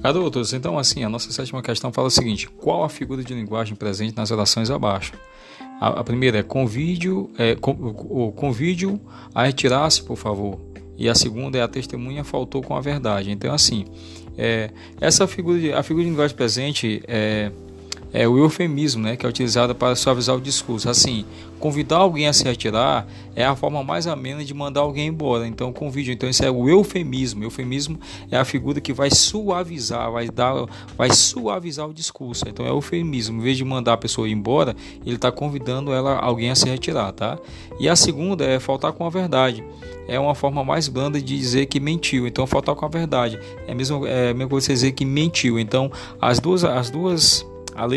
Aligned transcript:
Garotos, 0.00 0.52
então 0.52 0.78
assim, 0.78 1.02
a 1.02 1.08
nossa 1.08 1.30
sétima 1.32 1.60
questão 1.60 1.92
fala 1.92 2.08
o 2.08 2.10
seguinte: 2.10 2.48
qual 2.48 2.84
a 2.84 2.88
figura 2.88 3.22
de 3.22 3.34
linguagem 3.34 3.74
presente 3.74 4.16
nas 4.16 4.30
orações 4.30 4.70
abaixo? 4.70 5.12
A, 5.80 6.00
a 6.00 6.04
primeira 6.04 6.38
é 6.38 6.42
convide, 6.42 7.08
é, 7.36 7.54
com, 7.54 7.74
convide 8.32 8.86
a 9.34 9.44
retirar-se, 9.44 10.02
por 10.02 10.16
favor. 10.16 10.58
E 10.96 11.08
a 11.08 11.14
segunda 11.14 11.58
é 11.58 11.62
a 11.62 11.68
testemunha 11.68 12.24
faltou 12.24 12.62
com 12.62 12.76
a 12.76 12.80
verdade. 12.80 13.30
Então, 13.30 13.54
assim, 13.54 13.84
é, 14.36 14.70
essa 15.00 15.26
figura, 15.28 15.58
de, 15.58 15.72
a 15.72 15.82
figura 15.82 16.04
de 16.04 16.10
linguagem 16.10 16.36
presente 16.36 17.02
é 17.06 17.52
é 18.12 18.26
o 18.26 18.38
eufemismo, 18.38 19.02
né, 19.02 19.16
que 19.16 19.26
é 19.26 19.28
utilizado 19.28 19.74
para 19.74 19.94
suavizar 19.94 20.36
o 20.36 20.40
discurso. 20.40 20.88
Assim, 20.88 21.24
convidar 21.58 21.98
alguém 21.98 22.26
a 22.26 22.32
se 22.32 22.44
retirar 22.44 23.06
é 23.36 23.44
a 23.44 23.54
forma 23.54 23.82
mais 23.84 24.06
amena 24.06 24.44
de 24.44 24.54
mandar 24.54 24.80
alguém 24.80 25.08
embora. 25.08 25.46
Então, 25.46 25.72
convide. 25.72 26.12
Então, 26.12 26.28
isso 26.28 26.44
é 26.44 26.50
o 26.50 26.68
eufemismo. 26.68 27.44
Eufemismo 27.44 27.98
é 28.30 28.36
a 28.36 28.44
figura 28.44 28.80
que 28.80 28.92
vai 28.92 29.10
suavizar, 29.10 30.10
vai 30.10 30.28
dar, 30.28 30.66
vai 30.96 31.10
suavizar 31.10 31.88
o 31.88 31.92
discurso. 31.92 32.44
Então, 32.48 32.64
é 32.64 32.70
eufemismo. 32.70 33.40
Em 33.40 33.42
vez 33.42 33.56
de 33.56 33.64
mandar 33.64 33.94
a 33.94 33.98
pessoa 33.98 34.28
embora, 34.28 34.74
ele 35.04 35.16
está 35.16 35.30
convidando 35.30 35.92
ela, 35.92 36.18
alguém 36.18 36.50
a 36.50 36.54
se 36.54 36.68
retirar, 36.68 37.12
tá? 37.12 37.38
E 37.78 37.88
a 37.88 37.96
segunda 37.96 38.44
é 38.44 38.58
faltar 38.58 38.92
com 38.92 39.04
a 39.04 39.10
verdade. 39.10 39.62
É 40.08 40.18
uma 40.18 40.34
forma 40.34 40.64
mais 40.64 40.88
blanda 40.88 41.20
de 41.20 41.36
dizer 41.36 41.66
que 41.66 41.78
mentiu. 41.78 42.26
Então, 42.26 42.46
faltar 42.46 42.74
com 42.74 42.86
a 42.86 42.88
verdade 42.88 43.38
é 43.66 43.74
mesmo 43.74 44.06
é 44.06 44.32
mesmo 44.32 44.48
você 44.48 44.72
dizer 44.72 44.92
que 44.92 45.04
mentiu. 45.04 45.58
Então, 45.58 45.92
as 46.20 46.40
duas, 46.40 46.64
as 46.64 46.88
duas 46.88 47.46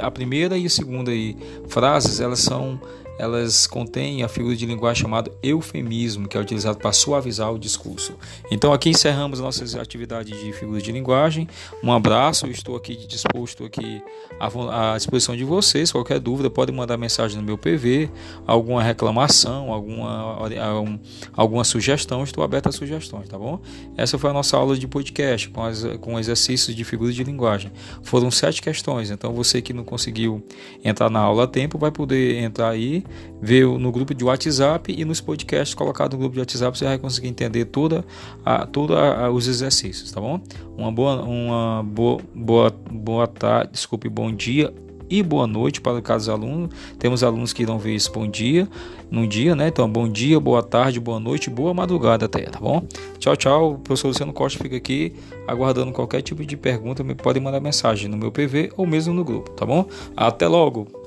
a, 0.00 0.10
primeira 0.10 0.56
e 0.56 0.66
a 0.66 0.70
segunda 0.70 1.10
aí, 1.10 1.36
frases, 1.68 2.20
elas 2.20 2.40
são 2.40 2.80
elas 3.18 3.66
contêm 3.66 4.22
a 4.22 4.28
figura 4.28 4.54
de 4.54 4.66
linguagem 4.66 5.02
chamada 5.02 5.30
eufemismo, 5.42 6.28
que 6.28 6.36
é 6.36 6.40
utilizado 6.40 6.78
para 6.78 6.92
suavizar 6.92 7.52
o 7.52 7.58
discurso. 7.58 8.14
Então 8.50 8.72
aqui 8.72 8.90
encerramos 8.90 9.40
nossas 9.40 9.74
atividades 9.74 10.38
de 10.38 10.52
figura 10.52 10.80
de 10.80 10.92
linguagem. 10.92 11.48
Um 11.82 11.92
abraço, 11.92 12.46
estou 12.48 12.76
aqui 12.76 12.94
disposto 13.06 13.64
aqui 13.64 14.02
à, 14.38 14.96
disposição 14.96 15.36
de 15.36 15.44
vocês. 15.44 15.90
Qualquer 15.90 16.18
dúvida 16.20 16.50
pode 16.50 16.72
mandar 16.72 16.96
mensagem 16.96 17.38
no 17.38 17.42
meu 17.42 17.56
PV, 17.56 18.10
alguma 18.46 18.82
reclamação, 18.82 19.72
alguma, 19.72 20.38
alguma 21.32 21.64
sugestão, 21.64 22.22
estou 22.22 22.44
aberto 22.44 22.68
a 22.68 22.72
sugestões, 22.72 23.28
tá 23.28 23.38
bom? 23.38 23.60
Essa 23.96 24.18
foi 24.18 24.30
a 24.30 24.32
nossa 24.32 24.56
aula 24.56 24.76
de 24.76 24.86
podcast 24.86 25.48
com, 25.48 25.62
as, 25.62 25.84
com 26.00 26.18
exercícios 26.18 26.76
de 26.76 26.84
figura 26.84 27.12
de 27.12 27.24
linguagem. 27.24 27.72
Foram 28.02 28.30
sete 28.30 28.60
questões, 28.60 29.10
então 29.10 29.32
você 29.32 29.62
que 29.62 29.72
não 29.72 29.84
conseguiu 29.84 30.44
entrar 30.84 31.10
na 31.10 31.20
aula 31.20 31.44
a 31.44 31.46
tempo 31.46 31.78
vai 31.78 31.90
poder 31.90 32.42
entrar 32.42 32.70
aí 32.70 33.05
ver 33.40 33.66
no 33.66 33.90
grupo 33.92 34.14
de 34.14 34.24
WhatsApp 34.24 34.94
e 34.96 35.04
nos 35.04 35.20
podcasts 35.20 35.74
colocados 35.74 36.14
no 36.14 36.20
grupo 36.20 36.34
de 36.34 36.40
WhatsApp 36.40 36.76
você 36.76 36.84
vai 36.84 36.98
conseguir 36.98 37.28
entender 37.28 37.66
toda 37.66 38.04
a, 38.44 38.66
toda 38.66 38.98
a, 38.98 39.30
os 39.30 39.48
exercícios, 39.48 40.10
tá 40.12 40.20
bom? 40.20 40.40
Uma 40.76 40.92
boa, 40.92 41.22
uma 41.22 41.82
boa, 41.82 42.20
boa, 42.34 42.74
boa 42.90 43.26
tarde, 43.26 43.72
desculpe, 43.72 44.08
bom 44.08 44.32
dia 44.32 44.72
e 45.08 45.22
boa 45.22 45.46
noite 45.46 45.80
para 45.80 46.00
cada 46.02 46.32
aluno. 46.32 46.68
Temos 46.98 47.22
alunos 47.22 47.52
que 47.52 47.62
irão 47.62 47.78
ver 47.78 47.94
isso 47.94 48.12
bom 48.12 48.26
dia, 48.26 48.68
num 49.10 49.26
dia, 49.26 49.54
né? 49.54 49.68
Então, 49.68 49.88
bom 49.88 50.08
dia, 50.08 50.38
boa 50.38 50.62
tarde, 50.62 51.00
boa 51.00 51.20
noite, 51.20 51.48
boa 51.48 51.72
madrugada 51.72 52.26
até, 52.26 52.42
tá 52.42 52.58
bom? 52.58 52.86
Tchau, 53.18 53.36
tchau. 53.36 53.72
O 53.72 53.78
professor 53.78 54.08
Luciano 54.08 54.32
Costa 54.32 54.62
fica 54.62 54.76
aqui 54.76 55.14
aguardando 55.46 55.92
qualquer 55.92 56.22
tipo 56.22 56.44
de 56.44 56.56
pergunta. 56.56 57.02
Me 57.04 57.14
podem 57.14 57.42
mandar 57.42 57.60
mensagem 57.60 58.08
no 58.08 58.16
meu 58.16 58.32
PV 58.32 58.72
ou 58.76 58.86
mesmo 58.86 59.14
no 59.14 59.24
grupo, 59.24 59.50
tá 59.52 59.64
bom? 59.64 59.86
Até 60.16 60.46
logo! 60.48 61.05